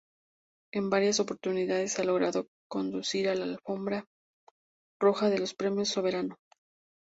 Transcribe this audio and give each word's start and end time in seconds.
En 0.73 0.89
varias 0.89 1.19
oportunidades 1.19 1.99
ha 1.99 2.03
logrado 2.03 2.47
conducir 2.67 3.27
la 3.27 3.43
alfombra 3.43 4.05
roja 4.99 5.29
de 5.29 5.37
los 5.37 5.53
Premios 5.53 5.89
Soberano. 5.89 6.37